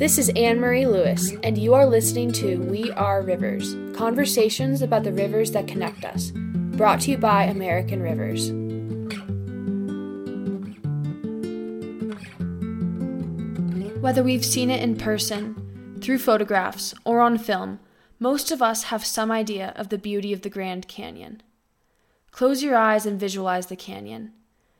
[0.00, 5.02] This is Anne Marie Lewis, and you are listening to We Are Rivers conversations about
[5.02, 8.50] the rivers that connect us, brought to you by American Rivers.
[14.00, 17.78] Whether we've seen it in person, through photographs, or on film,
[18.18, 21.42] most of us have some idea of the beauty of the Grand Canyon.
[22.30, 24.32] Close your eyes and visualize the canyon.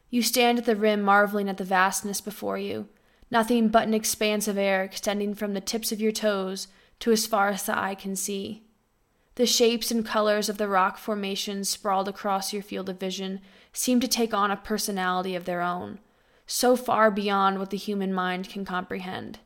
[0.09, 2.89] You stand at the rim marveling at the vastness before you,
[3.31, 7.27] nothing but an expanse of air extending from the tips of your toes to as
[7.27, 8.65] far as the eye can see.
[9.37, 13.41] The shapes and colors of the rock formations sprawled across your field of vision
[13.73, 16.01] seem to take on a personality of their own,
[16.47, 19.39] so far beyond what the human mind can comprehend.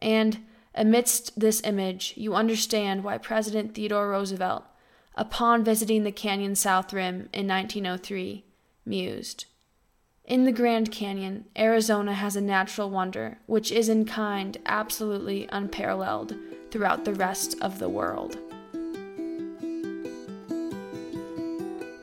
[0.00, 4.64] And, amidst this image, you understand why President Theodore Roosevelt,
[5.16, 8.44] upon visiting the canyon's south rim in 1903,
[8.84, 9.46] mused.
[10.24, 16.36] In the Grand Canyon, Arizona has a natural wonder which is in kind absolutely unparalleled
[16.70, 18.38] throughout the rest of the world.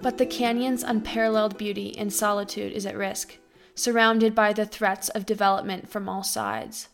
[0.02, 3.38] But the canyon's unparalleled beauty and solitude is at risk,
[3.74, 6.90] surrounded by the threats of development from all sides.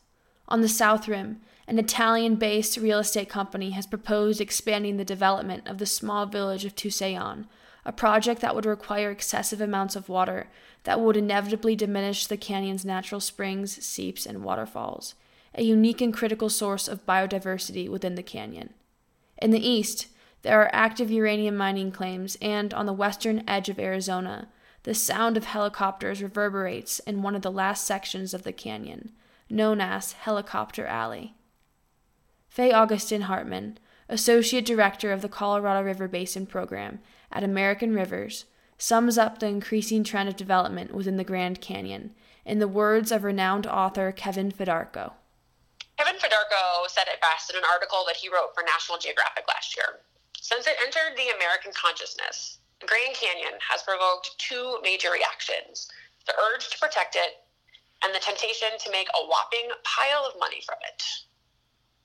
[0.47, 5.67] On the South Rim, an Italian based real estate company has proposed expanding the development
[5.67, 7.47] of the small village of Tusayan,
[7.85, 10.47] a project that would require excessive amounts of water
[10.83, 15.15] that would inevitably diminish the canyon's natural springs, seeps, and waterfalls,
[15.53, 18.73] a unique and critical source of biodiversity within the canyon.
[19.37, 20.07] In the east,
[20.41, 24.47] there are active uranium mining claims, and on the western edge of Arizona,
[24.83, 29.11] the sound of helicopters reverberates in one of the last sections of the canyon,
[29.49, 31.33] known as Helicopter Alley.
[32.47, 36.99] Faye Augustin Hartman, Associate Director of the Colorado River Basin Program
[37.31, 38.45] at American Rivers,
[38.77, 42.13] sums up the increasing trend of development within the Grand Canyon
[42.45, 45.13] in the words of renowned author Kevin Fedarko.
[45.97, 49.75] Kevin Fedarko said it best in an article that he wrote for National Geographic last
[49.75, 50.01] year.
[50.39, 55.89] Since it entered the American consciousness, the Grand Canyon has provoked two major reactions
[56.27, 57.45] the urge to protect it
[58.03, 61.03] and the temptation to make a whopping pile of money from it.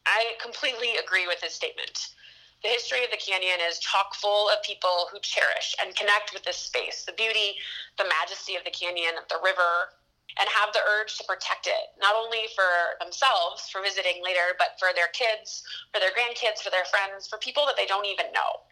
[0.07, 2.15] I completely agree with his statement.
[2.63, 6.45] The history of the canyon is chock full of people who cherish and connect with
[6.45, 7.57] this space, the beauty,
[7.97, 9.97] the majesty of the canyon, the river,
[10.39, 14.77] and have the urge to protect it, not only for themselves, for visiting later, but
[14.79, 18.31] for their kids, for their grandkids, for their friends, for people that they don't even
[18.33, 18.63] know.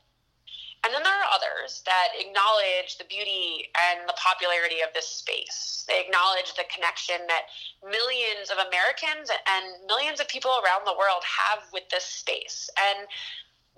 [0.84, 5.84] And then there are others that acknowledge the beauty and the popularity of this space.
[5.88, 7.50] They acknowledge the connection that
[7.82, 12.71] millions of Americans and millions of people around the world have with this space.
[12.78, 13.09] And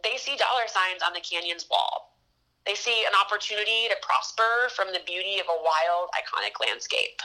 [0.02, 2.16] they see dollar signs on the canyon's wall.
[2.66, 7.20] They see an opportunity to prosper from the beauty of a wild, iconic landscape.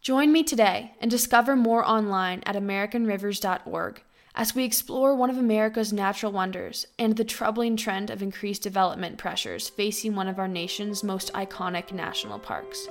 [0.00, 4.02] Join me today and discover more online at AmericanRivers.org
[4.34, 9.16] as we explore one of America's natural wonders and the troubling trend of increased development
[9.16, 12.88] pressures facing one of our nation's most iconic national parks.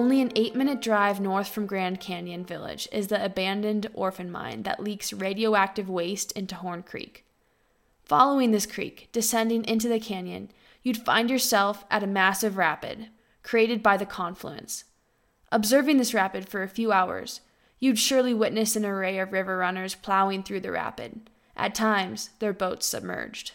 [0.00, 4.62] Only an eight minute drive north from Grand Canyon Village is the abandoned orphan mine
[4.62, 7.26] that leaks radioactive waste into Horn Creek.
[8.06, 10.52] Following this creek, descending into the canyon,
[10.82, 13.08] you'd find yourself at a massive rapid
[13.42, 14.84] created by the confluence.
[15.52, 17.42] Observing this rapid for a few hours,
[17.78, 21.28] you'd surely witness an array of river runners plowing through the rapid,
[21.58, 23.52] at times, their boats submerged.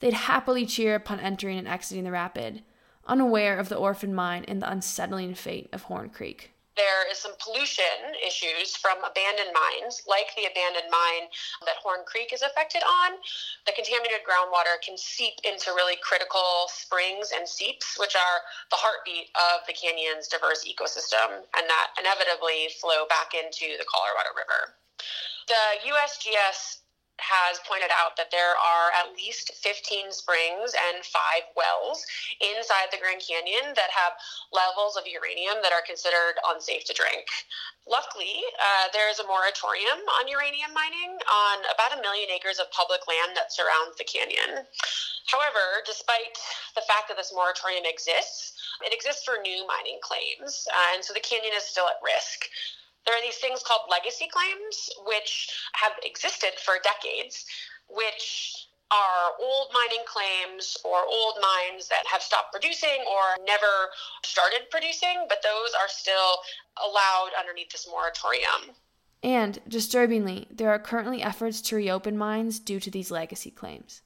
[0.00, 2.64] They'd happily cheer upon entering and exiting the rapid,
[3.06, 6.52] unaware of the orphan mine and the unsettling fate of Horn Creek.
[6.76, 11.28] There is some pollution issues from abandoned mines, like the abandoned mine
[11.66, 13.20] that Horn Creek is affected on.
[13.66, 18.38] The contaminated groundwater can seep into really critical springs and seeps, which are
[18.70, 24.32] the heartbeat of the canyon's diverse ecosystem, and that inevitably flow back into the Colorado
[24.32, 24.72] River.
[25.52, 26.80] The USGS
[27.20, 32.04] has pointed out that there are at least 15 springs and five wells
[32.40, 34.18] inside the Grand Canyon that have
[34.50, 37.28] levels of uranium that are considered unsafe to drink.
[37.88, 42.70] Luckily, uh, there is a moratorium on uranium mining on about a million acres of
[42.70, 44.66] public land that surrounds the canyon.
[45.26, 46.38] However, despite
[46.74, 51.12] the fact that this moratorium exists, it exists for new mining claims, uh, and so
[51.12, 52.48] the canyon is still at risk.
[53.06, 57.44] There are these things called legacy claims, which have existed for decades,
[57.88, 63.90] which are old mining claims or old mines that have stopped producing or never
[64.24, 66.42] started producing, but those are still
[66.76, 68.76] allowed underneath this moratorium.
[69.22, 74.02] And, disturbingly, there are currently efforts to reopen mines due to these legacy claims.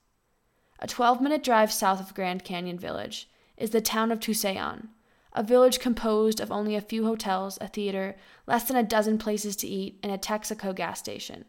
[0.80, 4.88] A 12 minute drive south of Grand Canyon Village is the town of Tusayan,
[5.34, 8.16] a village composed of only a few hotels, a theater,
[8.46, 11.44] less than a dozen places to eat, and a Texaco gas station.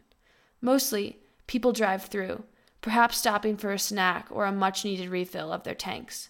[0.62, 2.44] Mostly, people drive through,
[2.82, 6.30] perhaps stopping for a snack or a much needed refill of their tanks.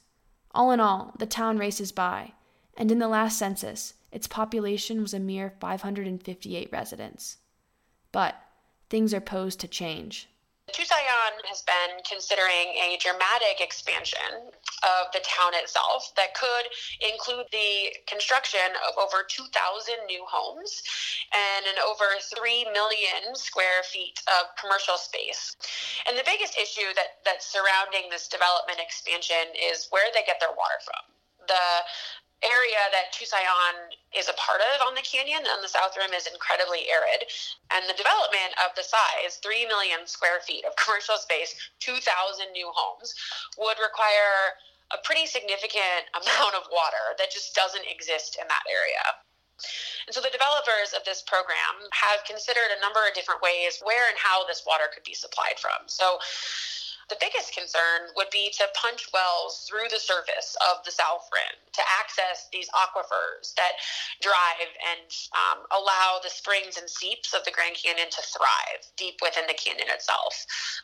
[0.51, 2.33] All in all, the town races by,
[2.77, 7.37] and in the last census, its population was a mere 558 residents.
[8.11, 8.35] But
[8.89, 10.29] things are posed to change.
[10.73, 14.49] Tusayan has been considering a dramatic expansion
[14.81, 16.65] of the town itself that could
[17.01, 19.49] include the construction of over 2,000
[20.09, 20.81] new homes
[21.33, 25.55] and an over 3 million square feet of commercial space.
[26.09, 30.53] And the biggest issue that, that's surrounding this development expansion is where they get their
[30.57, 31.05] water from.
[31.45, 31.65] The
[32.43, 36.27] area that Tusayan is a part of on the canyon on the South Rim is
[36.27, 37.27] incredibly arid.
[37.71, 42.03] And the development of the size, 3 million square feet of commercial space, 2,000
[42.51, 43.15] new homes,
[43.57, 44.59] would require
[44.93, 49.03] a pretty significant amount of water that just doesn't exist in that area.
[50.05, 54.11] And so the developers of this program have considered a number of different ways where
[54.11, 55.87] and how this water could be supplied from.
[55.87, 56.19] So
[57.09, 61.57] the biggest concern would be to punch wells through the surface of the South Rim
[61.73, 63.77] to access these aquifers that
[64.21, 65.05] drive and
[65.37, 69.53] um, allow the springs and seeps of the Grand Canyon to thrive deep within the
[69.53, 70.33] canyon itself.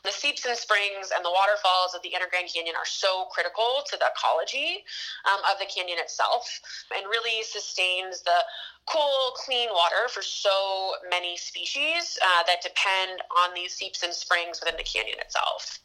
[0.03, 3.81] The seeps and springs and the waterfalls of the Inner Grand Canyon are so critical
[3.89, 4.85] to the ecology
[5.25, 6.45] um, of the canyon itself
[6.93, 8.45] and really sustains the
[8.85, 14.59] cool, clean water for so many species uh, that depend on these seeps and springs
[14.61, 15.79] within the canyon itself.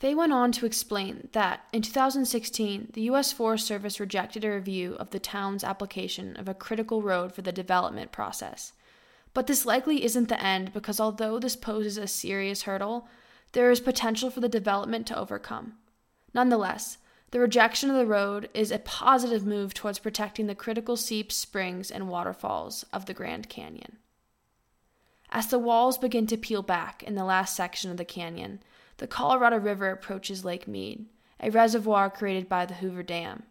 [0.00, 3.32] They went on to explain that in 2016, the U.S.
[3.32, 7.52] Forest Service rejected a review of the town's application of a critical road for the
[7.52, 8.72] development process.
[9.32, 13.08] But this likely isn't the end because although this poses a serious hurdle,
[13.52, 15.74] there is potential for the development to overcome.
[16.32, 16.98] Nonetheless,
[17.30, 21.90] the rejection of the road is a positive move towards protecting the critical seeps, springs,
[21.90, 23.98] and waterfalls of the Grand Canyon.
[25.30, 28.60] As the walls begin to peel back in the last section of the canyon,
[28.98, 31.06] the Colorado River approaches Lake Mead,
[31.40, 33.42] a reservoir created by the Hoover Dam.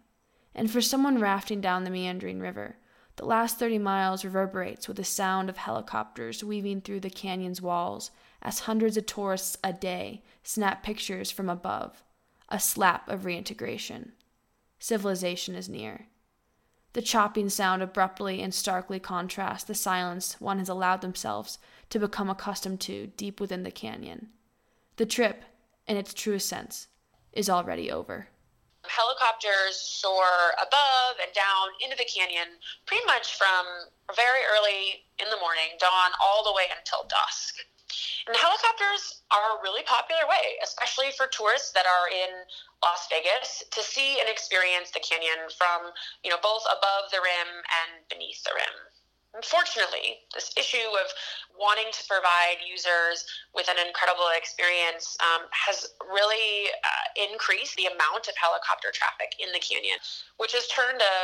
[0.56, 2.78] And for someone rafting down the meandering river,
[3.16, 8.12] the last 30 miles reverberates with the sound of helicopters weaving through the canyon's walls
[8.42, 12.04] as hundreds of tourists a day snap pictures from above,
[12.50, 14.13] a slap of reintegration.
[14.80, 16.07] Civilization is near.
[16.94, 21.57] The chopping sound abruptly and starkly contrasts the silence one has allowed themselves
[21.89, 24.30] to become accustomed to deep within the canyon.
[24.98, 25.44] The trip,
[25.88, 26.88] in its truest sense,
[27.31, 28.28] is already over.
[28.86, 33.66] Helicopters soar above and down into the canyon pretty much from
[34.16, 37.57] very early in the morning, dawn, all the way until dusk.
[38.28, 42.46] And helicopters are a really popular way, especially for tourists that are in
[42.84, 45.92] Las Vegas, to see and experience the canyon from,
[46.24, 48.93] you know, both above the rim and beneath the rim.
[49.33, 51.09] Unfortunately, this issue of
[51.57, 53.25] wanting to provide users
[53.57, 59.50] with an incredible experience um, has really uh, increased the amount of helicopter traffic in
[59.50, 59.97] the canyon,
[60.38, 61.15] which has turned a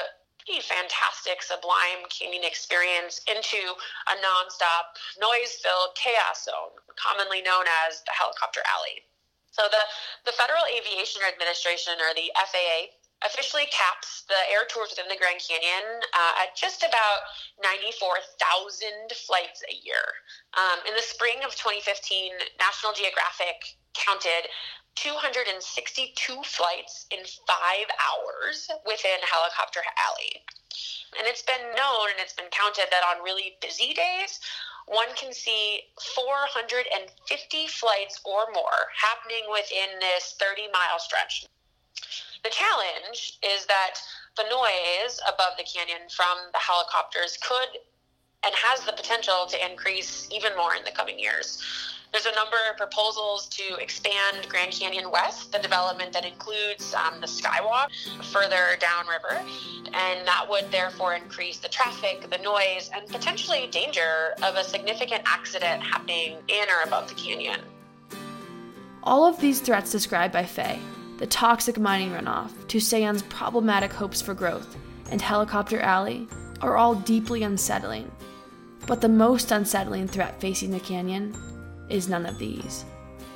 [0.42, 3.62] pretty fantastic, sublime canyon experience into
[4.10, 9.06] a nonstop, noise filled chaos zone, commonly known as the helicopter alley.
[9.54, 9.84] So, the,
[10.26, 12.90] the Federal Aviation Administration, or the FAA,
[13.26, 17.28] officially caps the air tours within the Grand Canyon uh, at just about
[17.60, 20.04] 94,000 flights a year.
[20.56, 24.48] Um, in the spring of 2015, National Geographic counted
[24.96, 25.56] 262
[26.44, 30.44] flights in five hours within Helicopter Alley.
[31.18, 34.40] And it's been known and it's been counted that on really busy days,
[34.88, 35.82] one can see
[36.16, 41.46] 450 flights or more happening within this 30 mile stretch.
[42.44, 43.96] The challenge is that
[44.38, 47.80] the noise above the canyon from the helicopters could
[48.46, 51.62] and has the potential to increase even more in the coming years.
[52.14, 57.20] There's a number of proposals to expand Grand Canyon West, the development that includes um,
[57.22, 57.90] the Skywalk
[58.24, 59.46] further downriver,
[59.94, 65.22] and that would therefore increase the traffic, the noise, and potentially danger of a significant
[65.26, 67.60] accident happening in or above the canyon.
[69.04, 70.80] All of these threats described by Faye
[71.20, 74.78] the toxic mining runoff, Tusayan's problematic hopes for growth,
[75.12, 76.30] and Helicopter Alley
[76.62, 78.10] are all deeply unsettling.
[78.88, 81.36] But the most unsettling threat facing the canyon
[81.90, 82.86] is none of these.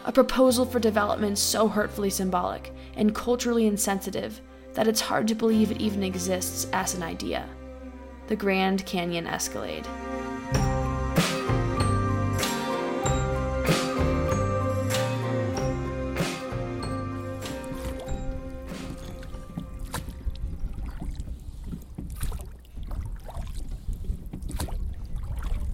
[0.05, 4.39] A proposal for development so hurtfully symbolic and culturally insensitive
[4.73, 7.47] that it's hard to believe it even exists as an idea.
[8.27, 9.85] The Grand Canyon Escalade.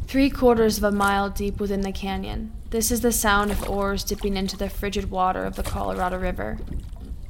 [0.09, 4.03] Three quarters of a mile deep within the canyon, this is the sound of oars
[4.03, 6.57] dipping into the frigid water of the Colorado River.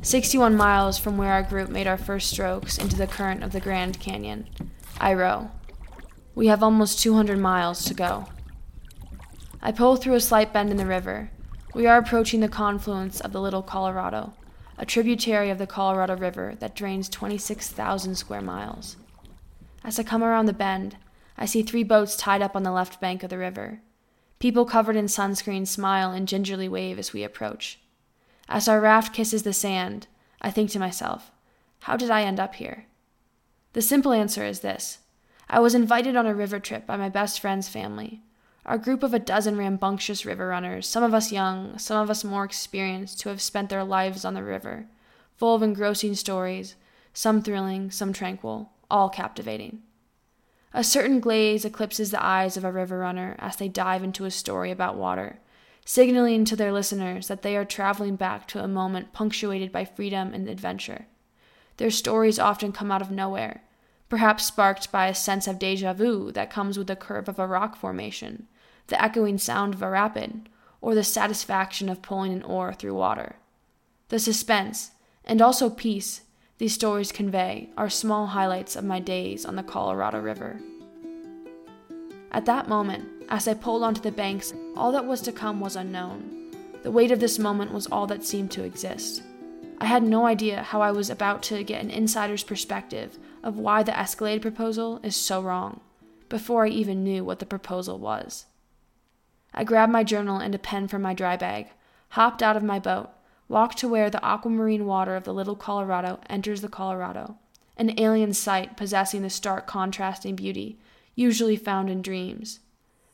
[0.02, 3.60] 61 miles from where our group made our first strokes into the current of the
[3.60, 4.48] Grand Canyon,
[4.98, 5.52] I row.
[6.36, 8.28] We have almost 200 miles to go.
[9.62, 11.32] I pull through a slight bend in the river.
[11.76, 14.32] We are approaching the confluence of the Little Colorado,
[14.78, 18.96] a tributary of the Colorado River that drains 26,000 square miles.
[19.84, 20.96] As I come around the bend,
[21.42, 23.80] I see three boats tied up on the left bank of the river.
[24.40, 27.80] People covered in sunscreen smile and gingerly wave as we approach.
[28.50, 30.08] As our raft kisses the sand,
[30.42, 31.32] I think to myself,
[31.84, 32.88] how did I end up here?
[33.72, 35.00] The simple answer is this
[35.50, 38.22] I was invited on a river trip by my best friend's family.
[38.66, 42.26] Our group of a dozen rambunctious river runners, some of us young, some of us
[42.26, 44.88] more experienced, who have spent their lives on the river,
[45.38, 46.76] full of engrossing stories,
[47.14, 49.84] some thrilling, some tranquil, all captivating.
[50.74, 54.32] A certain glaze eclipses the eyes of a river runner as they dive into a
[54.32, 55.40] story about water
[55.90, 60.36] signaling to their listeners that they are traveling back to a moment punctuated by freedom
[60.36, 61.08] and adventure.
[61.78, 63.64] Their stories often come out of nowhere,
[64.08, 67.48] perhaps sparked by a sense of deja vu that comes with the curve of a
[67.48, 68.48] rock formation,
[68.86, 70.48] the echoing sound of a rapid,
[70.80, 73.38] or the satisfaction of pulling an oar through water.
[74.10, 74.92] The suspense,
[75.26, 76.22] and also peace,
[76.60, 80.60] these stories convey are small highlights of my days on the Colorado River.
[82.32, 85.78] At that moment, as I pulled onto the banks, all that was to come was
[85.78, 86.52] unknown.
[86.84, 89.24] The weight of this moment was all that seemed to exist.
[89.80, 93.82] I had no idea how I was about to get an insider's perspective of why
[93.82, 95.80] the Escalade proposal is so wrong,
[96.28, 98.46] before I even knew what the proposal was.
[99.54, 101.68] I grabbed my journal and a pen from my dry bag,
[102.10, 103.10] hopped out of my boat,
[103.50, 107.36] walked to where the aquamarine water of the Little Colorado enters the Colorado,
[107.76, 110.78] an alien sight possessing the stark contrasting beauty
[111.16, 112.60] usually found in dreams,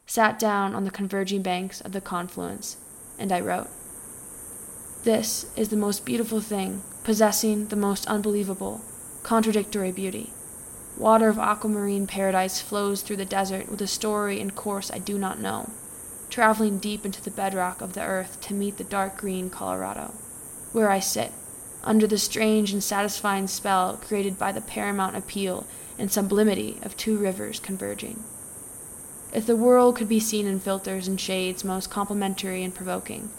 [0.06, 2.78] sat down on the converging banks of the confluence,
[3.18, 3.68] and I wrote.
[5.04, 8.82] This is the most beautiful thing, possessing the most unbelievable,
[9.24, 10.32] contradictory beauty.
[10.98, 15.18] Water of aquamarine paradise flows through the desert with a story and course I do
[15.18, 15.70] not know,
[16.30, 20.14] traveling deep into the bedrock of the earth to meet the dark green Colorado,
[20.76, 21.32] where I sit,
[21.86, 25.66] under the strange and satisfying spell created by the paramount appeal
[25.98, 28.26] and sublimity of two rivers converging.
[29.32, 33.30] If the world could be seen in filters and shades most complimentary and provoking,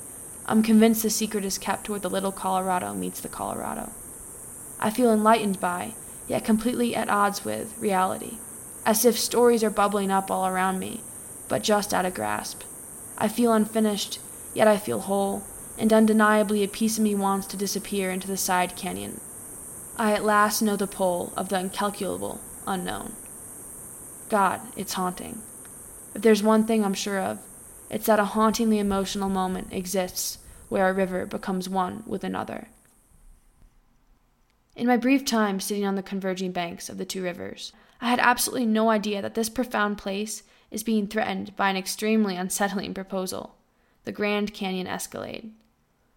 [0.47, 3.93] I'm convinced the secret is kept where the little Colorado meets the Colorado.
[4.81, 5.93] I feel enlightened by,
[6.27, 8.39] yet completely at odds with, reality,
[8.87, 11.03] as if stories are bubbling up all around me,
[11.49, 12.63] but just out of grasp.
[13.19, 14.21] I feel unfinished,
[14.55, 15.43] yet I feel whole,
[15.79, 19.21] and undeniably a piece of me wants to disappear into the side canyon.
[19.97, 23.13] I at last know the pole of the incalculable unknown.
[24.29, 25.43] God, it's haunting.
[26.15, 27.39] If there's one thing I'm sure of,
[27.91, 32.69] it's that a hauntingly emotional moment exists where a river becomes one with another.
[34.75, 38.19] In my brief time sitting on the converging banks of the two rivers, I had
[38.19, 43.55] absolutely no idea that this profound place is being threatened by an extremely unsettling proposal
[44.05, 45.53] the Grand Canyon Escalade.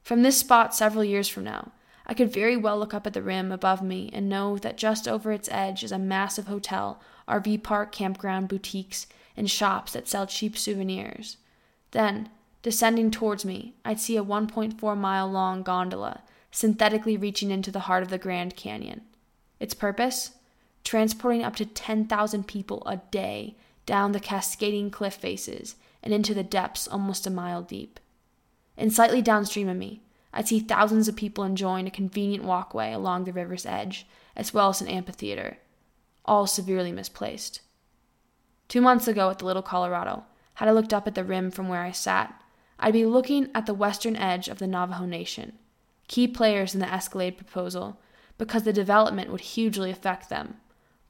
[0.04, 1.72] From this spot several years from now,
[2.06, 5.08] I could very well look up at the rim above me and know that just
[5.08, 9.06] over its edge is a massive hotel, RV park, campground, boutiques,
[9.38, 11.38] and shops that sell cheap souvenirs.
[11.92, 12.30] Then,
[12.64, 18.04] descending towards me, I'd see a 1.4 mile long gondola synthetically reaching into the heart
[18.04, 19.02] of the Grand Canyon.
[19.60, 20.32] Its purpose?
[20.84, 26.44] Transporting up to 10,000 people a day down the cascading cliff faces and into the
[26.44, 28.00] depths almost a mile deep.
[28.80, 30.02] And slightly downstream of me,
[30.34, 34.08] I'd see thousands of people enjoying a convenient walkway along the river's edge,
[34.38, 35.58] as well as an amphitheater,
[36.24, 37.60] all severely misplaced.
[38.70, 41.68] Two months ago at the Little Colorado, had I looked up at the rim from
[41.68, 42.42] where I sat,
[42.80, 45.58] I'd be looking at the western edge of the Navajo Nation,
[46.08, 48.00] key players in the Escalade proposal,
[48.38, 50.56] because the development would hugely affect them,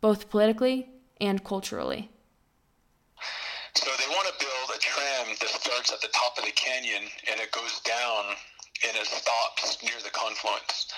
[0.01, 0.89] both politically
[1.21, 2.09] and culturally.
[3.75, 4.58] So they want to build
[5.79, 8.36] starts at the top of the canyon and it goes down
[8.83, 10.91] and it stops near the confluence.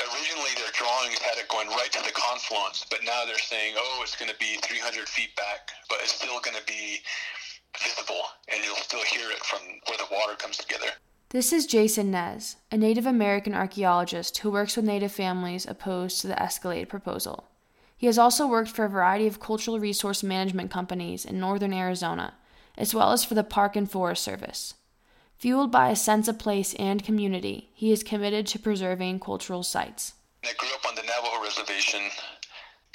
[0.00, 4.00] Originally, their drawings had it going right to the confluence, but now they're saying, oh,
[4.02, 7.00] it's going to be 300 feet back, but it's still going to be
[7.82, 10.88] visible, and you'll still hear it from where the water comes together.
[11.28, 16.28] This is Jason Nez, a Native American archaeologist who works with Native families opposed to
[16.28, 17.44] the Escalade proposal.
[17.96, 22.34] He has also worked for a variety of cultural resource management companies in northern Arizona,
[22.78, 24.74] as well as for the Park and Forest Service.
[25.36, 30.14] Fueled by a sense of place and community, he is committed to preserving cultural sites.
[30.44, 32.00] I grew up on the Navajo reservation,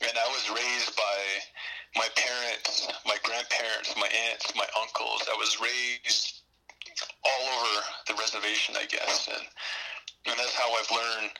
[0.01, 1.17] And I was raised by
[1.95, 5.27] my parents, my grandparents, my aunts, my uncles.
[5.31, 6.41] I was raised
[7.23, 9.27] all over the reservation, I guess.
[9.27, 9.45] And,
[10.27, 11.31] and that's how I've learned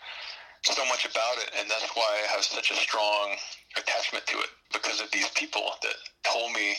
[0.63, 1.51] so much about it.
[1.59, 3.35] And that's why I have such a strong
[3.75, 6.75] attachment to it because of these people that told me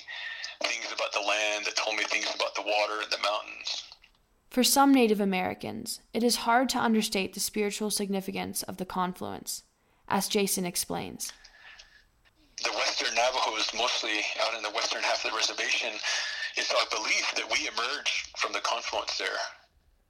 [0.63, 3.85] things about the land, that told me things about the water and the mountains.
[4.51, 9.65] For some Native Americans, it is hard to understate the spiritual significance of the confluence,
[10.09, 11.33] as Jason explains.
[12.63, 15.91] The Western Navajos, mostly out in the western half of the reservation,
[16.57, 19.43] it's our belief that we emerged from the confluence there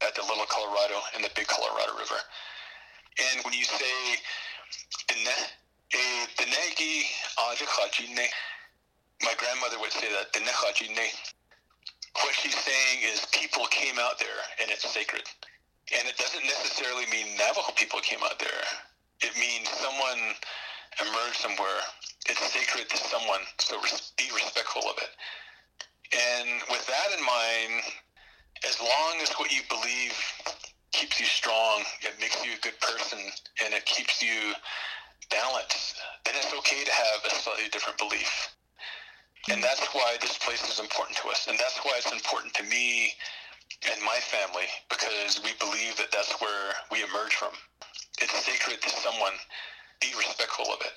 [0.07, 2.21] at the Little Colorado and the Big Colorado River.
[3.33, 4.19] And when you say
[5.09, 5.25] eh,
[7.39, 8.29] Ajachajine,
[9.25, 10.35] my grandmother would say that
[12.23, 15.23] what she's saying is people came out there and it's sacred.
[15.97, 18.65] And it doesn't necessarily mean Navajo people came out there.
[19.21, 20.35] It means someone
[21.01, 21.81] emerged somewhere.
[22.29, 23.77] It's sacred to someone, so
[24.17, 25.13] be respectful of it.
[26.15, 27.83] And with that in mind,
[28.67, 30.17] as long as what you believe
[30.93, 33.19] keeps you strong, it makes you a good person,
[33.65, 34.55] and it keeps you
[35.31, 38.55] balanced, then it's okay to have a slightly different belief.
[39.55, 41.47] And that's why this place is important to us.
[41.49, 43.13] And that's why it's important to me
[43.89, 47.53] and my family because we believe that that's where we emerge from.
[48.21, 49.35] It's sacred to someone.
[50.01, 50.95] Be respectful of it.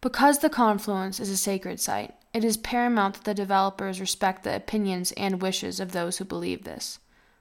[0.00, 4.56] Because the confluence is a sacred site, it is paramount that the developers respect the
[4.56, 6.98] opinions and wishes of those who believe this.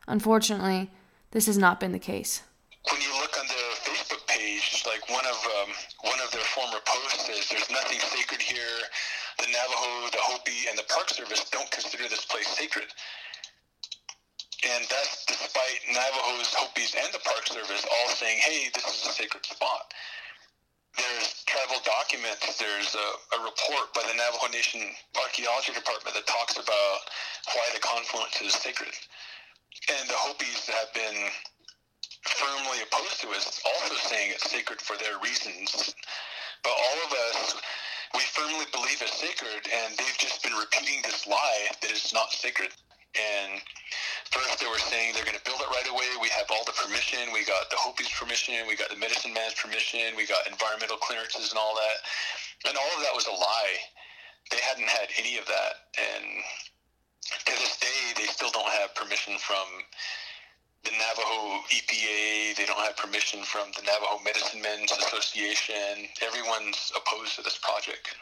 [0.07, 0.91] Unfortunately,
[1.31, 2.43] this has not been the case.
[2.91, 6.77] When you look on the Facebook page, like one of um, one of their former
[6.85, 8.77] posts says, "There's nothing sacred here
[9.41, 12.85] the Navajo, the Hopi, and the Park Service don't consider this place sacred.
[14.61, 19.13] And that's despite Navajos, Hopis, and the Park Service all saying, hey, this is a
[19.13, 19.89] sacred spot.
[20.93, 24.85] There's tribal documents, there's a, a report by the Navajo Nation
[25.17, 26.99] Archaeology Department that talks about
[27.57, 28.93] why the confluence is sacred.
[29.97, 31.17] And the Hopis have been
[32.37, 35.95] firmly opposed to it, also saying it's sacred for their reasons.
[36.61, 37.55] But all of us
[38.13, 42.31] we firmly believe it's sacred, and they've just been repeating this lie that it's not
[42.31, 42.69] sacred.
[43.15, 43.59] And
[44.31, 46.07] first they were saying they're going to build it right away.
[46.21, 47.31] We have all the permission.
[47.35, 48.67] We got the Hopi's permission.
[48.67, 50.15] We got the medicine man's permission.
[50.15, 51.97] We got environmental clearances and all that.
[52.71, 53.75] And all of that was a lie.
[54.51, 55.91] They hadn't had any of that.
[55.99, 56.25] And
[57.47, 59.67] to this day, they still don't have permission from
[60.91, 62.55] the Navajo EPA.
[62.55, 66.07] They don't have permission from the Navajo Medicine Men's Association.
[66.21, 68.15] Everyone's opposed to this project.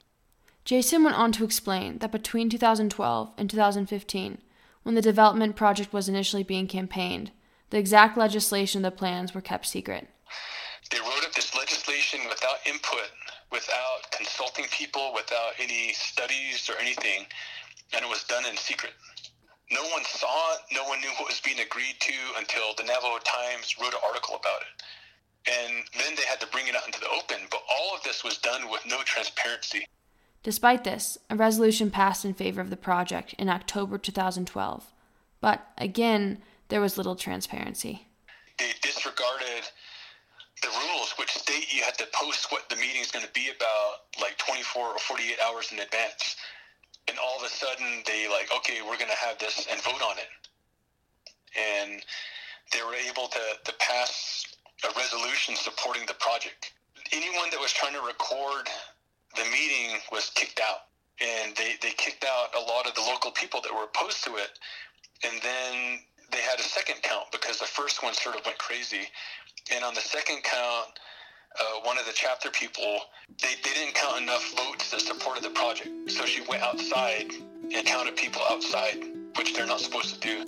[0.65, 4.37] Jason went on to explain that between 2012 and 2015,
[4.83, 7.31] when the development project was initially being campaigned,
[7.69, 10.07] the exact legislation of the plans were kept secret.
[10.91, 13.09] They wrote up this legislation without input,
[13.51, 17.25] without consulting people, without any studies or anything,
[17.93, 18.93] and it was done in secret.
[19.71, 20.61] No one saw it.
[20.71, 24.35] No one knew what was being agreed to until the Navajo Times wrote an article
[24.35, 24.83] about it.
[25.47, 27.47] And then they had to bring it out into the open.
[27.51, 29.87] But all of this was done with no transparency.
[30.41, 34.91] Despite this, a resolution passed in favor of the project in October 2012.
[35.41, 38.07] But again, there was little transparency.
[38.57, 39.69] They disregarded
[40.61, 43.49] the rules, which state you had to post what the meeting is going to be
[43.55, 46.35] about like 24 or 48 hours in advance
[47.09, 50.01] and all of a sudden they like, okay, we're going to have this and vote
[50.05, 50.29] on it.
[51.57, 52.05] And
[52.71, 54.45] they were able to, to pass
[54.85, 56.71] a resolution supporting the project.
[57.11, 58.69] Anyone that was trying to record
[59.35, 60.93] the meeting was kicked out.
[61.19, 64.35] And they, they kicked out a lot of the local people that were opposed to
[64.37, 64.55] it.
[65.25, 65.99] And then
[66.31, 69.09] they had a second count because the first one sort of went crazy.
[69.73, 70.99] And on the second count,
[71.57, 72.99] uh, one of the chapter people,
[73.41, 75.89] they, they didn't count enough votes that supported the project.
[76.11, 77.31] So she went outside
[77.73, 79.03] and counted people outside,
[79.35, 80.45] which they're not supposed to do.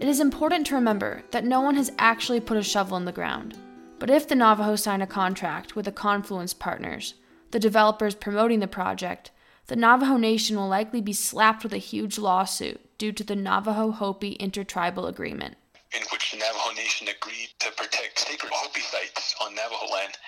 [0.00, 3.12] It is important to remember that no one has actually put a shovel in the
[3.12, 3.56] ground.
[3.98, 7.14] But if the Navajo sign a contract with the Confluence partners,
[7.52, 9.30] the developers promoting the project,
[9.66, 13.92] the Navajo Nation will likely be slapped with a huge lawsuit due to the Navajo
[13.92, 15.56] Hopi Intertribal Agreement
[15.94, 20.18] in which the Navajo Nation agreed to protect sacred Hopi sites on Navajo land,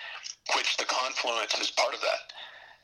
[0.55, 2.33] which the confluence is part of that.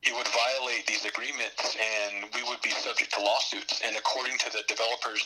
[0.03, 3.81] It would violate these agreements and we would be subject to lawsuits.
[3.87, 5.25] And according to the developers,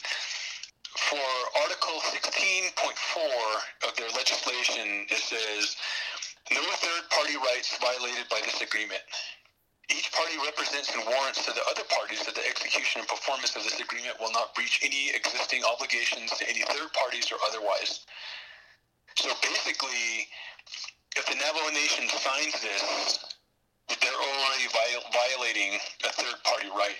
[0.97, 1.29] for
[1.63, 5.77] Article 16.4 of their legislation, it says
[6.53, 9.03] no third party rights violated by this agreement.
[9.89, 13.63] Each party represents and warrants to the other parties that the execution and performance of
[13.63, 18.03] this agreement will not breach any existing obligations to any third parties or otherwise.
[19.15, 20.27] So basically,
[21.17, 23.19] if the Navajo Nation signs this,
[23.89, 26.99] they're already viol- violating a third party right.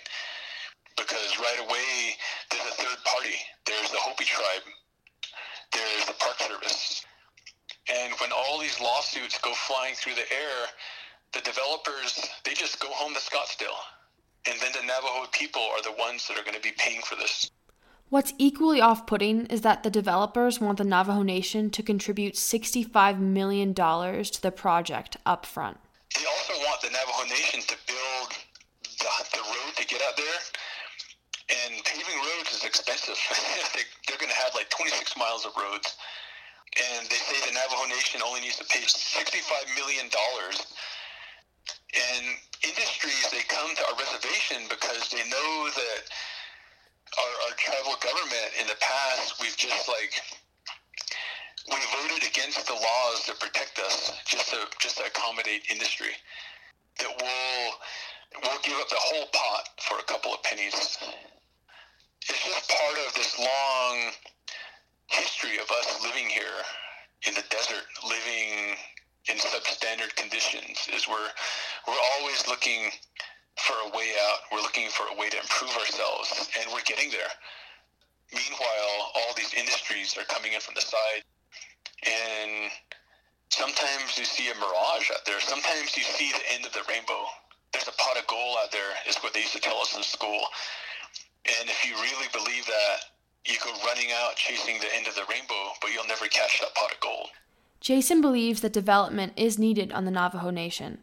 [0.95, 2.15] Because right away,
[2.49, 3.35] there's a third party.
[3.65, 4.63] There's the Hopi tribe,
[5.73, 7.05] there's the Park Service.
[7.89, 10.67] And when all these lawsuits go flying through the air,
[11.33, 13.79] the developers, they just go home to Scottsdale.
[14.49, 17.15] And then the Navajo people are the ones that are going to be paying for
[17.15, 17.51] this.
[18.09, 23.19] What's equally off putting is that the developers want the Navajo Nation to contribute $65
[23.19, 25.77] million to the project up front.
[26.15, 28.31] They also want the Navajo Nation to build
[28.83, 30.39] the, the road to get out there.
[31.51, 33.19] And paving roads is expensive.
[33.75, 35.97] they, they're going to have like 26 miles of roads.
[36.79, 40.07] And they say the Navajo Nation only needs to pay $65 million.
[41.95, 42.25] And
[42.63, 46.01] industries, they come to our reservation because they know that
[47.15, 50.13] our, our tribal government in the past, we've just like
[51.69, 56.15] we voted against the laws that protect us just to just to accommodate industry.
[56.99, 57.71] That will
[58.43, 60.97] will give up the whole pot for a couple of pennies.
[62.29, 64.11] It's just part of this long
[65.07, 66.59] history of us living here
[67.27, 68.75] in the desert, living
[69.29, 70.87] in substandard conditions.
[70.93, 71.29] Is we're
[71.87, 72.91] we're always looking
[73.57, 74.39] for a way out.
[74.51, 77.31] We're looking for a way to improve ourselves, and we're getting there.
[78.33, 81.23] Meanwhile, all these industries are coming in from the side,
[82.05, 82.69] and
[83.49, 85.39] sometimes you see a mirage out there.
[85.39, 87.25] Sometimes you see the end of the rainbow.
[87.71, 90.03] There's a pot of gold out there, is what they used to tell us in
[90.03, 90.41] school.
[91.47, 92.97] And if you really believe that,
[93.45, 96.75] you go running out chasing the end of the rainbow, but you'll never catch that
[96.75, 97.29] pot of gold.
[97.79, 100.99] Jason believes that development is needed on the Navajo Nation.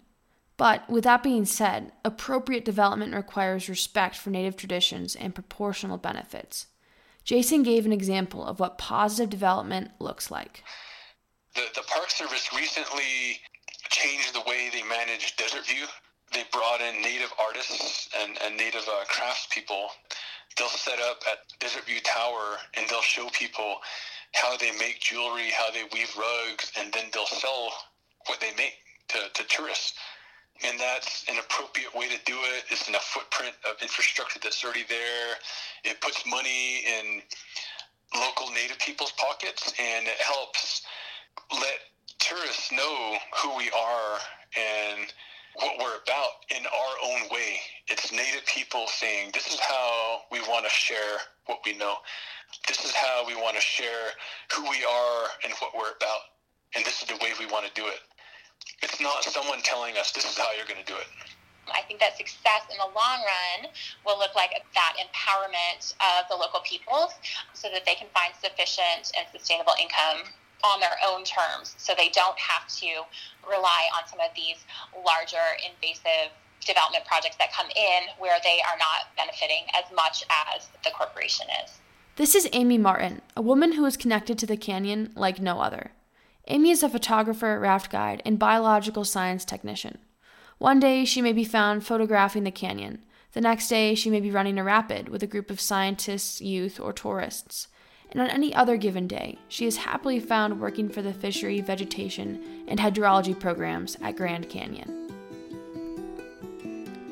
[0.57, 6.67] But with that being said, appropriate development requires respect for Native traditions and proportional benefits.
[7.25, 10.63] Jason gave an example of what positive development looks like.
[11.55, 13.41] The, the Park Service recently
[13.89, 15.87] changed the way they manage Desert View.
[16.33, 19.87] They brought in Native artists and, and Native uh, craftspeople.
[20.57, 23.77] They'll set up at Desert View Tower and they'll show people
[24.35, 27.71] how they make jewelry, how they weave rugs, and then they'll sell
[28.27, 28.75] what they make
[29.09, 29.95] to, to tourists
[30.63, 32.65] and that's an appropriate way to do it.
[32.71, 35.35] It's in a footprint of infrastructure that's already there.
[35.85, 37.23] It puts money in
[38.15, 40.83] local native people's pockets, and it helps
[41.53, 41.79] let
[42.19, 44.19] tourists know who we are
[44.57, 45.13] and
[45.57, 47.59] what we're about in our own way.
[47.89, 51.95] It's native people saying, This is how we want to share what we know.
[52.69, 54.11] This is how we want to share
[54.55, 56.35] who we are and what we're about.
[56.77, 58.01] And this is the way we want to do it.
[58.83, 61.09] It's not someone telling us this is how you're going to do it.
[61.73, 63.73] I think that success in the long run
[64.05, 67.17] will look like that empowerment of the local peoples
[67.55, 70.29] so that they can find sufficient and sustainable income
[70.63, 73.03] on their own terms so they don't have to
[73.49, 74.65] rely on some of these
[75.05, 80.69] larger invasive development projects that come in where they are not benefiting as much as
[80.85, 81.81] the corporation is.
[82.17, 85.91] This is Amy Martin, a woman who is connected to the canyon like no other.
[86.49, 89.99] Amy is a photographer, raft guide, and biological science technician.
[90.59, 93.03] One day she may be found photographing the canyon.
[93.33, 96.79] The next day she may be running a rapid with a group of scientists, youth,
[96.79, 97.69] or tourists.
[98.13, 102.65] And on any other given day, she is happily found working for the fishery, vegetation,
[102.69, 105.01] and hydrology programs at Grand Canyon.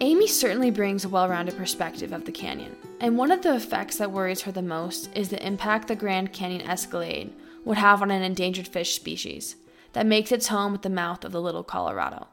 [0.01, 3.97] Amy certainly brings a well rounded perspective of the canyon, and one of the effects
[3.97, 7.33] that worries her the most is the impact the Grand Canyon Escalade
[7.65, 9.57] would have on an endangered fish species
[9.93, 12.29] that makes its home at the mouth of the Little Colorado,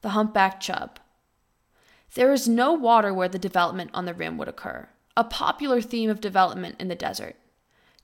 [0.00, 0.98] the humpback chub.
[2.14, 6.10] There is no water where the development on the rim would occur, a popular theme
[6.10, 7.36] of development in the desert.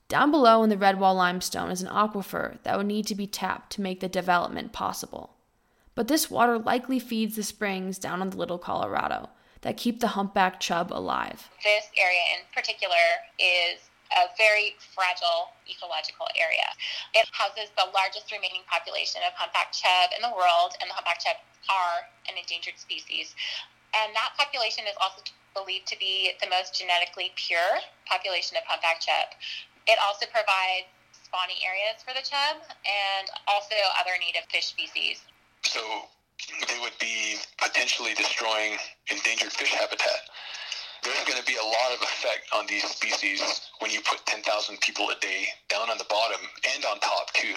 [0.07, 3.71] Down below in the Redwall limestone is an aquifer that would need to be tapped
[3.73, 5.35] to make the development possible.
[5.93, 9.29] But this water likely feeds the springs down on the Little Colorado
[9.61, 11.49] that keep the humpback chub alive.
[11.63, 12.95] This area in particular
[13.37, 16.65] is a very fragile ecological area.
[17.13, 21.21] It houses the largest remaining population of humpback chub in the world, and the humpback
[21.21, 21.37] chub
[21.69, 23.37] are an endangered species.
[23.93, 25.21] And that population is also
[25.53, 29.33] believed to be the most genetically pure population of humpback chub.
[29.89, 35.21] It also provides spawning areas for the chub and also other native fish species.
[35.65, 36.09] So
[36.69, 38.77] they would be potentially destroying
[39.09, 40.29] endangered fish habitat
[41.03, 44.79] there's going to be a lot of effect on these species when you put 10,000
[44.81, 46.39] people a day down on the bottom
[46.75, 47.53] and on top too.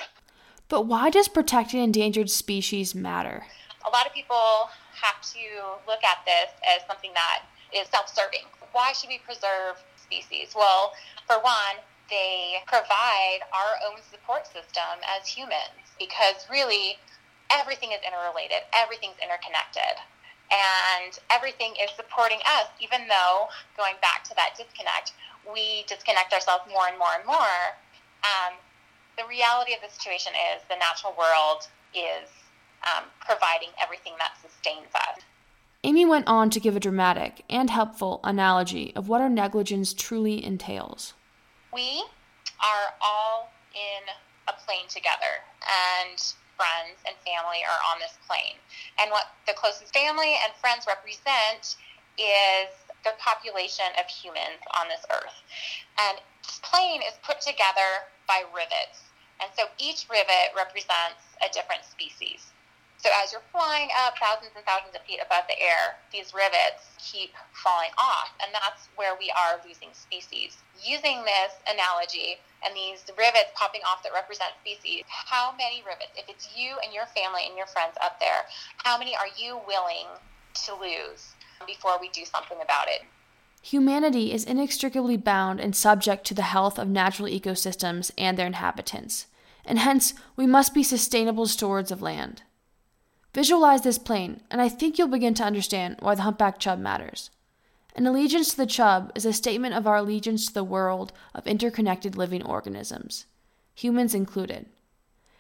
[0.69, 3.45] But why does protecting endangered species matter?
[3.87, 5.45] A lot of people have to
[5.87, 7.43] look at this as something that
[7.75, 8.47] is self serving.
[8.73, 10.55] Why should we preserve species?
[10.57, 10.93] Well,
[11.27, 16.97] for one, they provide our own support system as humans because really
[17.51, 20.01] everything is interrelated, everything's interconnected.
[20.53, 25.13] And everything is supporting us, even though, going back to that disconnect,
[25.49, 27.59] we disconnect ourselves more and more and more.
[28.23, 28.61] Um,
[29.17, 32.29] the reality of the situation is the natural world is
[32.85, 35.25] um, providing everything that sustains us.
[35.85, 40.45] Amy went on to give a dramatic and helpful analogy of what our negligence truly
[40.45, 41.15] entails.
[41.73, 42.05] We
[42.61, 44.05] are all in
[44.49, 46.23] a plane together, and
[46.63, 48.55] friends and family are on this plane.
[49.03, 51.75] And what the closest family and friends represent
[52.15, 52.71] is
[53.03, 55.35] the population of humans on this earth.
[55.99, 59.11] And this plane is put together by rivets.
[59.43, 62.52] And so each rivet represents a different species.
[63.03, 66.87] So as you're flying up thousands and thousands of feet above the air, these rivets
[67.03, 70.63] keep falling off, and that's where we are losing species.
[70.79, 76.31] Using this analogy and these rivets popping off that represent species, how many rivets, if
[76.31, 78.47] it's you and your family and your friends up there,
[78.87, 80.07] how many are you willing
[80.63, 81.35] to lose
[81.67, 83.03] before we do something about it?
[83.67, 89.27] Humanity is inextricably bound and subject to the health of natural ecosystems and their inhabitants,
[89.65, 92.43] and hence we must be sustainable stewards of land.
[93.35, 97.31] Visualize this plane, and I think you'll begin to understand why the humpback chub matters.
[97.97, 101.47] An allegiance to the chub is a statement of our allegiance to the world of
[101.47, 103.27] interconnected living organisms,
[103.75, 104.67] humans included.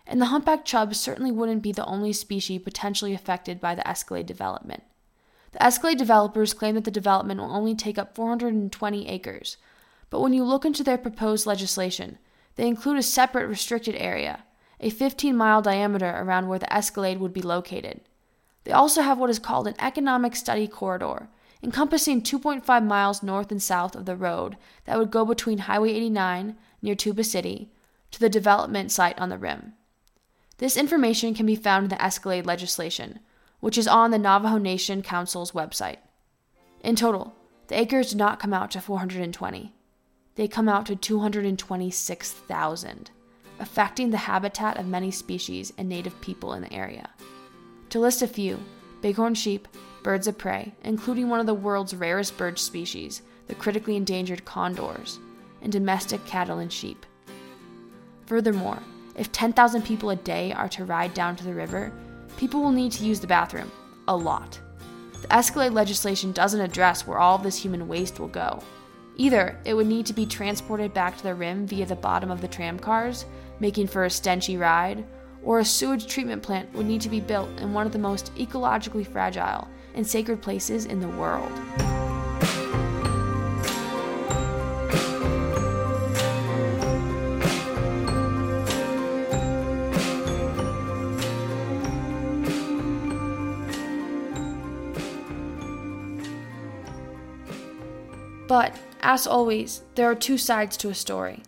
[0.07, 4.27] And the humpback chub certainly wouldn't be the only species potentially affected by the Escalade
[4.27, 4.83] development.
[5.53, 9.59] The Escalade developers claim that the development will only take up 420 acres,
[10.09, 12.19] but when you look into their proposed legislation,
[12.57, 14.45] they include a separate restricted area
[14.83, 18.01] a 15 mile diameter around where the Escalade would be located.
[18.65, 21.29] They also have what is called an economic study corridor,
[21.63, 26.57] encompassing 2.5 miles north and south of the road that would go between Highway 89
[26.83, 27.71] near Tuba City
[28.11, 29.75] to the development site on the rim.
[30.59, 33.21] This information can be found in the Escalade legislation,
[33.61, 35.99] which is on the Navajo Nation Council's website.
[36.83, 37.35] In total,
[37.69, 39.73] the acres do not come out to 420.
[40.35, 43.11] They come out to 226,000
[43.63, 47.09] affecting the habitat of many species and native people in the area.
[47.91, 48.59] To list a few
[49.01, 49.69] bighorn sheep,
[50.03, 55.19] birds of prey, including one of the world's rarest bird species, the critically endangered condors,
[55.63, 57.07] and domestic cattle and sheep.
[58.27, 58.83] Furthermore,
[59.17, 61.93] if 10,000 people a day are to ride down to the river,
[62.37, 63.71] people will need to use the bathroom.
[64.09, 64.59] A lot.
[65.21, 68.63] The Escalade legislation doesn't address where all this human waste will go.
[69.17, 72.41] Either it would need to be transported back to the rim via the bottom of
[72.41, 73.27] the tram cars,
[73.63, 75.05] making for a stenchy ride,
[75.45, 78.35] or a sewage treatment plant would need to be built in one of the most
[78.35, 81.53] ecologically fragile and sacred places in the world.
[98.49, 101.43] But, as always, there are two sides to a story.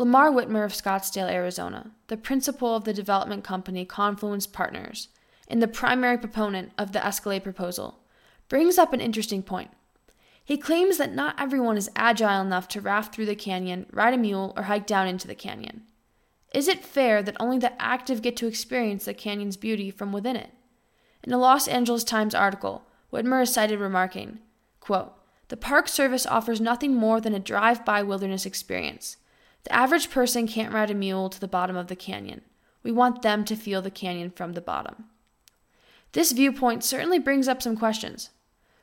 [0.00, 5.08] Lamar Whitmer of Scottsdale, Arizona, the principal of the development company Confluence Partners,
[5.46, 7.98] and the primary proponent of the Escalade proposal,
[8.48, 9.70] brings up an interesting point.
[10.42, 14.16] He claims that not everyone is agile enough to raft through the canyon, ride a
[14.16, 15.82] mule, or hike down into the canyon.
[16.54, 20.34] Is it fair that only the active get to experience the canyon's beauty from within
[20.34, 20.54] it?
[21.22, 24.38] In a Los Angeles Times article, Whitmer is cited remarking,
[24.80, 25.12] quote,
[25.48, 29.18] The Park Service offers nothing more than a drive by wilderness experience.
[29.64, 32.42] The average person can't ride a mule to the bottom of the canyon.
[32.82, 35.04] We want them to feel the canyon from the bottom.
[36.12, 38.30] This viewpoint certainly brings up some questions.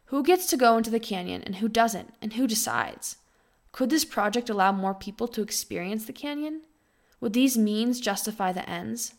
[0.06, 3.18] Who gets to go into the canyon and who doesn't, and who decides?
[3.72, 6.62] Could this project allow more people to experience the canyon?
[7.20, 9.16] Would these means justify the ends?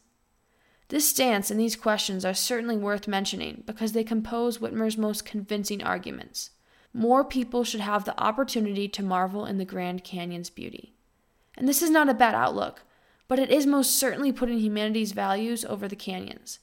[0.88, 5.82] This stance and these questions are certainly worth mentioning because they compose Whitmer's most convincing
[5.82, 6.50] arguments.
[6.94, 10.94] More people should have the opportunity to marvel in the Grand Canyon's beauty.
[11.58, 12.84] And this is not a bad outlook,
[13.26, 16.60] but it is most certainly putting humanity's values over the canyons.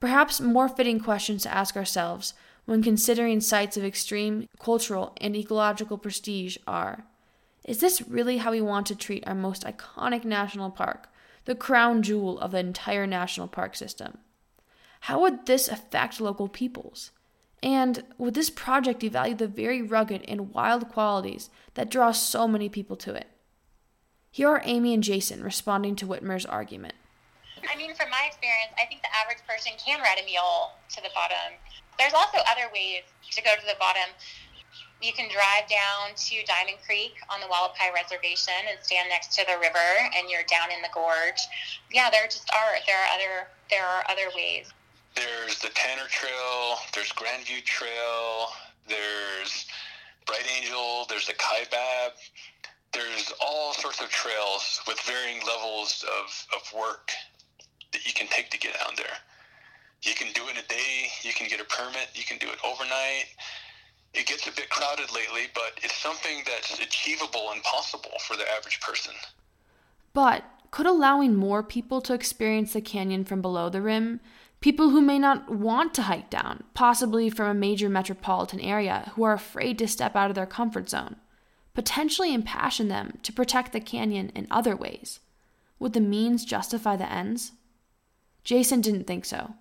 [0.00, 2.32] Perhaps more fitting questions to ask ourselves
[2.64, 7.04] when considering sites of extreme cultural and ecological prestige are
[7.66, 11.10] Is this really how we want to treat our most iconic national park,
[11.44, 14.18] the crown jewel of the entire national park system?
[15.00, 17.10] How would this affect local peoples?
[17.62, 22.70] And would this project devalue the very rugged and wild qualities that draw so many
[22.70, 23.26] people to it?
[24.32, 26.94] Here are Amy and Jason responding to Whitmer's argument.
[27.66, 31.02] I mean, from my experience, I think the average person can ride a mule to
[31.02, 31.58] the bottom.
[31.98, 33.02] There's also other ways
[33.34, 34.06] to go to the bottom.
[35.02, 39.42] You can drive down to Diamond Creek on the Hualapai Reservation and stand next to
[39.50, 41.42] the river, and you're down in the gorge.
[41.90, 44.70] Yeah, there just are there are other there are other ways.
[45.18, 46.78] There's the Tanner Trail.
[46.94, 48.54] There's Grandview Trail.
[48.86, 49.66] There's
[50.24, 51.04] Bright Angel.
[51.08, 52.14] There's the Kaibab.
[52.92, 57.12] There's all sorts of trails with varying levels of, of work
[57.92, 59.16] that you can take to get down there.
[60.02, 61.08] You can do it in a day.
[61.22, 62.08] You can get a permit.
[62.14, 63.26] You can do it overnight.
[64.12, 68.50] It gets a bit crowded lately, but it's something that's achievable and possible for the
[68.50, 69.14] average person.
[70.12, 74.20] But could allowing more people to experience the canyon from below the rim,
[74.60, 79.22] people who may not want to hike down, possibly from a major metropolitan area who
[79.22, 81.16] are afraid to step out of their comfort zone,
[81.80, 85.18] potentially impassion them to protect the canyon in other ways?
[85.78, 87.52] Would the means justify the ends?
[88.44, 89.54] Jason didn't think so,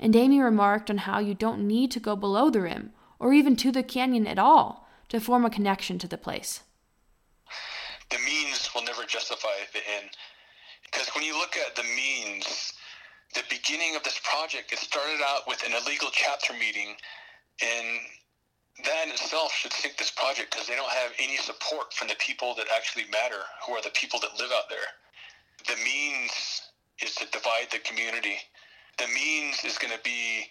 [0.00, 3.56] and Amy remarked on how you don't need to go below the rim or even
[3.56, 6.62] to the canyon at all to form a connection to the place.
[8.08, 10.08] The means will never justify the end.
[10.82, 12.72] Because when you look at the means,
[13.34, 16.96] the beginning of this project, it started out with an illegal chapter meeting,
[17.60, 18.00] and
[18.84, 22.16] that in itself should sink this project because they don't have any support from the
[22.18, 24.88] people that actually matter, who are the people that live out there.
[25.66, 26.62] The means
[27.02, 28.36] is to divide the community.
[28.98, 30.46] The means is going to be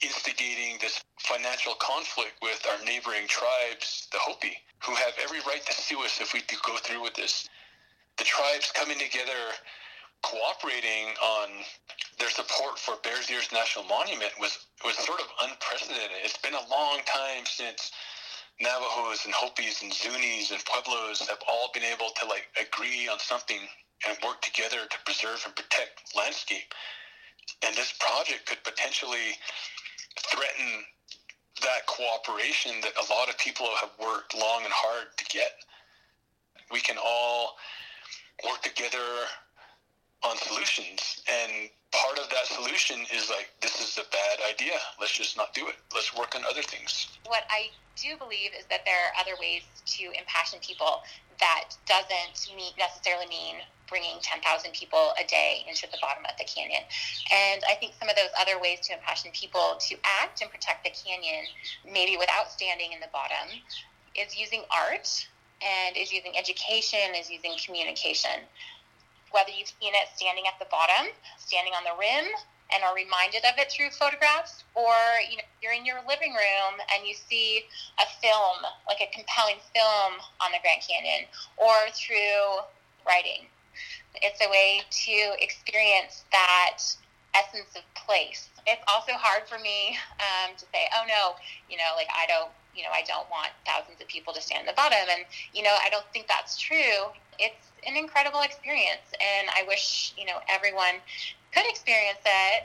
[0.00, 5.72] instigating this financial conflict with our neighboring tribes, the Hopi, who have every right to
[5.72, 7.48] sue us if we do go through with this.
[8.18, 9.52] The tribes coming together,
[10.22, 11.48] cooperating on
[12.18, 16.16] their support for Bears Ears National Monument was, was sort of unprecedented.
[16.24, 17.92] It's been a long time since
[18.60, 23.18] Navajos and Hopis and Zunis and Pueblos have all been able to like agree on
[23.18, 23.60] something
[24.08, 26.72] and work together to preserve and protect landscape.
[27.64, 29.36] And this project could potentially
[30.32, 30.84] threaten
[31.62, 35.52] that cooperation that a lot of people have worked long and hard to get.
[36.72, 37.56] We can all
[38.44, 39.24] work together
[40.22, 45.16] on solutions and part of that solution is like this is a bad idea let's
[45.16, 48.84] just not do it let's work on other things what i do believe is that
[48.84, 51.00] there are other ways to impassion people
[51.40, 53.56] that doesn't mean, necessarily mean
[53.88, 56.82] bringing 10,000 people a day into the bottom of the canyon.
[57.32, 60.84] And I think some of those other ways to impassion people to act and protect
[60.84, 61.46] the canyon,
[61.84, 63.46] maybe without standing in the bottom,
[64.16, 65.06] is using art
[65.62, 68.44] and is using education, is using communication.
[69.30, 72.30] Whether you've seen it standing at the bottom, standing on the rim,
[72.72, 74.94] and are reminded of it through photographs, or
[75.30, 77.64] you know, you're in your living room and you see
[77.98, 82.66] a film, like a compelling film on the Grand Canyon, or through
[83.06, 83.46] writing.
[84.22, 86.78] It's a way to experience that
[87.36, 88.48] essence of place.
[88.66, 91.36] It's also hard for me um, to say, oh no,
[91.70, 94.68] you know, like I don't, you know, I don't want thousands of people to stand
[94.68, 95.06] at the bottom.
[95.10, 97.12] And, you know, I don't think that's true.
[97.38, 99.06] It's an incredible experience.
[99.16, 101.00] And I wish, you know, everyone
[101.54, 102.64] could experience it.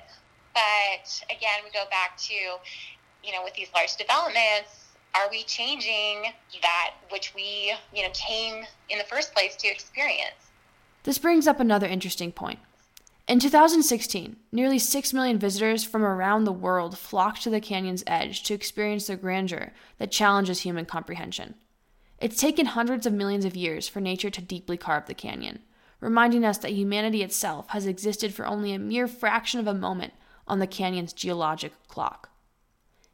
[0.54, 6.34] But again, we go back to, you know, with these large developments, are we changing
[6.62, 10.52] that which we, you know, came in the first place to experience?
[11.04, 12.60] This brings up another interesting point.
[13.32, 18.44] In 2016, nearly 6 million visitors from around the world flocked to the canyon's edge
[18.44, 21.56] to experience the grandeur that challenges human comprehension.
[22.20, 25.60] It's taken hundreds of millions of years for nature to deeply carve the canyon,
[26.02, 30.12] reminding us that humanity itself has existed for only a mere fraction of a moment
[30.46, 32.32] on the canyon's geologic clock.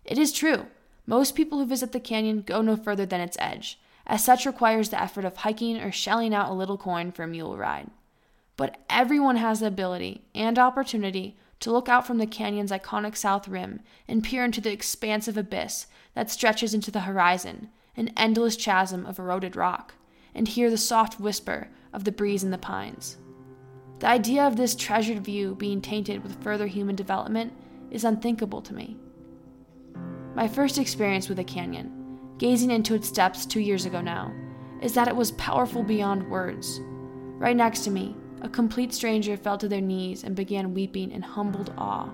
[0.03, 0.65] It is true,
[1.05, 4.89] most people who visit the canyon go no further than its edge, as such requires
[4.89, 7.91] the effort of hiking or shelling out a little coin for a mule ride.
[8.57, 13.47] But everyone has the ability and opportunity to look out from the canyon's iconic south
[13.47, 19.05] rim and peer into the expansive abyss that stretches into the horizon, an endless chasm
[19.05, 19.93] of eroded rock,
[20.35, 23.17] and hear the soft whisper of the breeze in the pines.
[23.99, 27.53] The idea of this treasured view being tainted with further human development
[27.89, 28.97] is unthinkable to me.
[30.35, 31.97] My first experience with a canyon
[32.37, 34.33] gazing into its depths two years ago now,
[34.81, 36.79] is that it was powerful beyond words.
[37.39, 41.21] Right next to me, a complete stranger fell to their knees and began weeping in
[41.21, 42.09] humbled awe.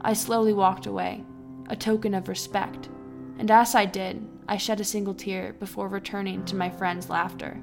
[0.00, 1.24] I slowly walked away,
[1.68, 2.88] a token of respect,
[3.38, 7.62] and as I did, I shed a single tear before returning to my friend's laughter.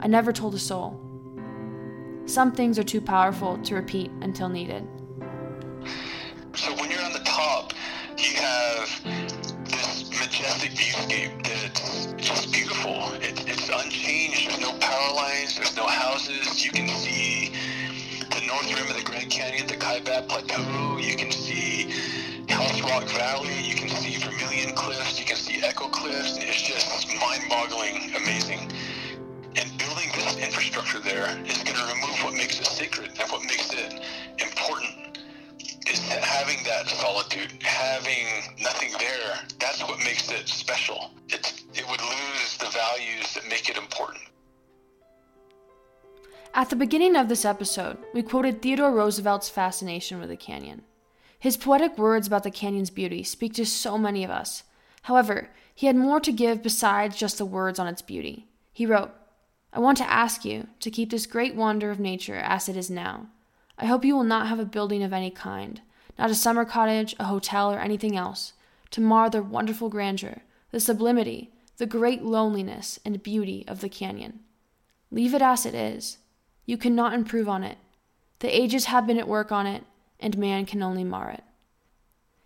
[0.00, 1.00] I never told a soul.
[2.26, 4.86] Some things are too powerful to repeat until needed.
[6.54, 7.72] So when you're on the top,
[8.18, 9.35] you have
[10.26, 13.12] majestic viewscape that's just beautiful.
[13.22, 14.48] It, it's unchanged.
[14.48, 15.54] There's no power lines.
[15.54, 16.64] There's no houses.
[16.64, 17.52] You can see
[18.34, 20.98] the north rim of the Grand Canyon, the Kaibab Plateau.
[20.98, 21.92] You can see
[22.48, 26.38] House Rock Valley, you can see Vermilion Cliffs, you can see Echo Cliffs.
[26.38, 28.72] It's just mind-boggling, amazing.
[29.54, 33.42] And building this infrastructure there is going to remove what makes it sacred and what
[33.42, 34.00] makes it
[34.38, 35.05] important.
[35.88, 38.26] Is having that solitude, having
[38.60, 39.38] nothing there.
[39.60, 41.12] That's what makes it special.
[41.28, 44.24] It's, it would lose the values that make it important.
[46.54, 50.82] At the beginning of this episode, we quoted Theodore Roosevelt's fascination with the canyon.
[51.38, 54.64] His poetic words about the canyon's beauty speak to so many of us.
[55.02, 58.48] However, he had more to give besides just the words on its beauty.
[58.72, 59.12] He wrote,
[59.72, 62.90] I want to ask you to keep this great wonder of nature as it is
[62.90, 63.26] now.
[63.78, 65.80] I hope you will not have a building of any kind,
[66.18, 68.54] not a summer cottage, a hotel, or anything else,
[68.90, 74.40] to mar the wonderful grandeur, the sublimity, the great loneliness and beauty of the canyon.
[75.10, 76.18] Leave it as it is.
[76.64, 77.78] You cannot improve on it.
[78.38, 79.84] The ages have been at work on it,
[80.18, 81.44] and man can only mar it.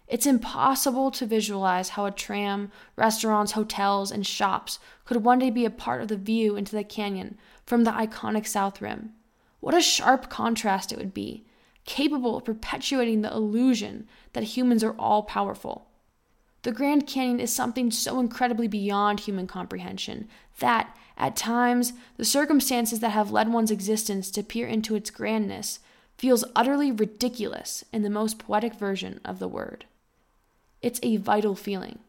[0.09, 5.65] It's impossible to visualize how a tram, restaurants, hotels, and shops could one day be
[5.65, 9.13] a part of the view into the canyon from the iconic South Rim.
[9.61, 11.47] What a sharp contrast it would be,
[11.85, 15.87] capable of perpetuating the illusion that humans are all powerful.
[16.63, 23.01] The Grand Canyon is something so incredibly beyond human comprehension that, at times, the circumstances
[23.01, 25.81] that have led one's existence to peer into its grandness
[26.19, 29.87] feels utterly ridiculous in the most poetic version of the word.
[30.83, 32.01] It's a vital feeling.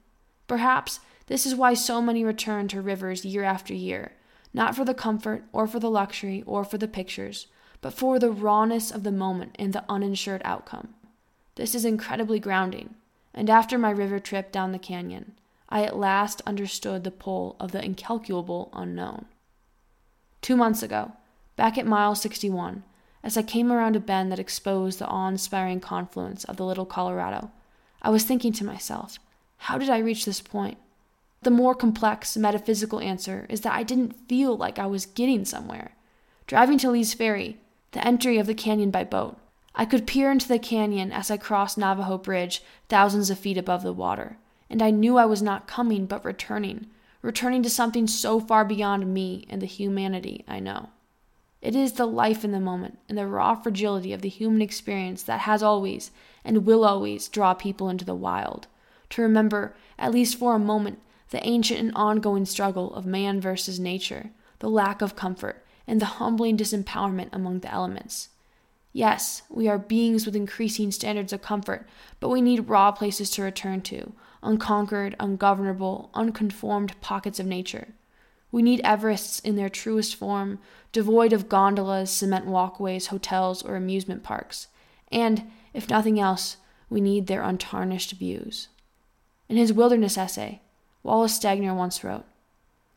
[0.47, 4.14] Perhaps this is why so many return to rivers year after year,
[4.54, 7.47] not for the comfort or for the luxury or for the pictures,
[7.82, 10.93] but for the rawness of the moment and the uninsured outcome.
[11.56, 12.95] This is incredibly grounding
[13.34, 15.34] and after my river trip down the canyon,
[15.70, 19.26] I at last understood the pull of the incalculable unknown.
[20.41, 21.14] Two months ago,
[21.56, 22.84] back at mile 61,
[23.24, 26.86] as I came around a bend that exposed the awe inspiring confluence of the Little
[26.86, 27.52] Colorado,
[28.02, 29.20] I was thinking to myself,
[29.58, 30.78] how did I reach this point?
[31.44, 35.94] The more complex metaphysical answer is that I didn't feel like I was getting somewhere.
[36.46, 37.58] Driving to Lee's Ferry,
[37.94, 39.38] the entry of the canyon by boat,
[39.74, 43.82] I could peer into the canyon as I crossed Navajo Bridge, thousands of feet above
[43.82, 44.38] the water,
[44.70, 46.88] and I knew I was not coming but returning,
[47.24, 50.89] returning to something so far beyond me and the humanity I know.
[51.60, 55.24] It is the life in the moment and the raw fragility of the human experience
[55.24, 56.12] that has always
[56.46, 58.68] and will always draw people into the wild,
[59.10, 61.00] to remember, at least for a moment,
[61.32, 64.29] the ancient and ongoing struggle of man versus nature,
[64.59, 68.29] the lack of comfort, and the humbling disempowerment among the elements.
[68.93, 71.88] Yes, we are beings with increasing standards of comfort,
[72.19, 74.13] but we need raw places to return to,
[74.43, 77.88] unconquered, ungovernable, unconformed pockets of nature.
[78.51, 80.59] We need Everests in their truest form,
[80.91, 84.67] devoid of gondolas, cement walkways, hotels, or amusement parks.
[85.09, 86.57] And, if nothing else,
[86.89, 88.67] we need their untarnished views.
[89.47, 90.61] In his wilderness essay,
[91.04, 92.26] Wallace Stegner once wrote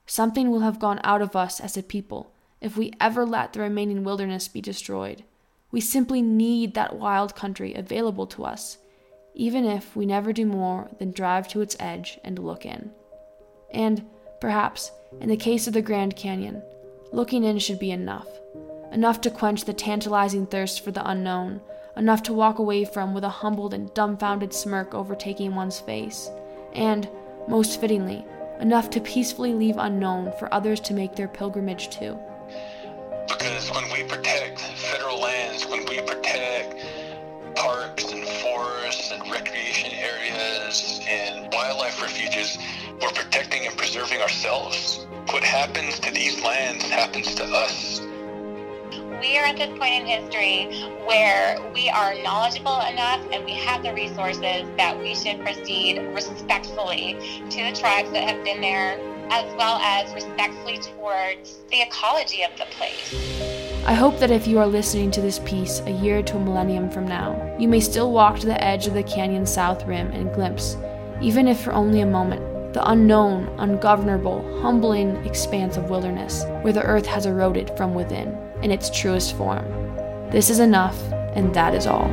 [0.06, 2.30] Something will have gone out of us as a people
[2.60, 5.24] if we ever let the remaining wilderness be destroyed.
[5.70, 8.78] We simply need that wild country available to us,
[9.34, 12.90] even if we never do more than drive to its edge and look in.
[13.72, 14.06] And,
[14.40, 16.62] perhaps, in the case of the Grand Canyon,
[17.12, 18.28] looking in should be enough.
[18.92, 21.60] Enough to quench the tantalizing thirst for the unknown,
[21.96, 26.30] enough to walk away from with a humbled and dumbfounded smirk overtaking one's face,
[26.72, 27.08] and,
[27.48, 28.24] most fittingly,
[28.60, 32.18] enough to peacefully leave unknown for others to make their pilgrimage to.
[33.28, 36.84] Because when we protect federal lands, when we protect
[37.54, 42.58] parks and forests and recreation areas and wildlife refuges,
[43.00, 45.06] we're protecting and preserving ourselves.
[45.30, 48.00] What happens to these lands happens to us.
[49.24, 50.66] We are at this point in history
[51.06, 57.16] where we are knowledgeable enough and we have the resources that we should proceed respectfully
[57.48, 58.98] to the tribes that have been there
[59.30, 63.14] as well as respectfully towards the ecology of the place.
[63.86, 66.90] I hope that if you are listening to this piece a year to a millennium
[66.90, 70.34] from now, you may still walk to the edge of the canyon's south rim and
[70.34, 70.76] glimpse,
[71.22, 76.82] even if for only a moment, the unknown, ungovernable, humbling expanse of wilderness where the
[76.82, 79.66] earth has eroded from within in its truest form.
[80.30, 80.98] This is enough,
[81.36, 82.10] and that is all.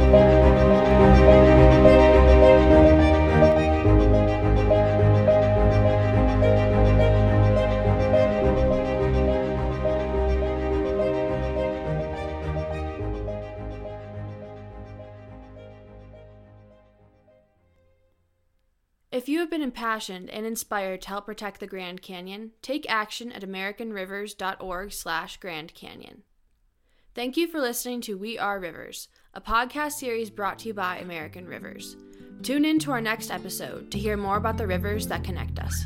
[19.13, 23.31] If you have been impassioned and inspired to help protect the Grand Canyon, take action
[23.31, 26.23] at americanrivers.org/grand canyon.
[27.13, 30.97] Thank you for listening to We Are Rivers, a podcast series brought to you by
[30.99, 31.97] American Rivers.
[32.41, 35.85] Tune in to our next episode to hear more about the rivers that connect us.